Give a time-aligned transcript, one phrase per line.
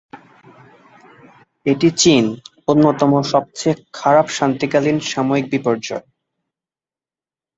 [1.65, 2.25] এটি চীন
[2.67, 6.05] অন্যতম সবচেয়ে খারাপ শান্তিকালীন সামরিক বিপর্যয়।